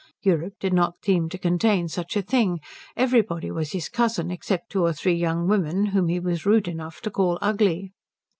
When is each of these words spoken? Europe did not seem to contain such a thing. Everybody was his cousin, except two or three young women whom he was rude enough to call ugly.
Europe 0.23 0.55
did 0.59 0.73
not 0.73 0.95
seem 1.05 1.29
to 1.29 1.37
contain 1.37 1.87
such 1.87 2.17
a 2.17 2.23
thing. 2.23 2.59
Everybody 2.97 3.51
was 3.51 3.73
his 3.73 3.87
cousin, 3.87 4.31
except 4.31 4.71
two 4.71 4.81
or 4.81 4.93
three 4.93 5.13
young 5.13 5.47
women 5.47 5.85
whom 5.85 6.07
he 6.07 6.19
was 6.19 6.43
rude 6.43 6.67
enough 6.67 7.01
to 7.01 7.11
call 7.11 7.37
ugly. 7.39 7.91